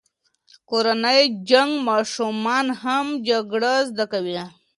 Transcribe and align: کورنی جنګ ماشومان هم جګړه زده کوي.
کورنی 0.69 1.19
جنګ 1.49 1.71
ماشومان 1.87 2.65
هم 2.81 3.05
جګړه 3.27 3.73
زده 3.89 4.05
کوي. 4.13 4.41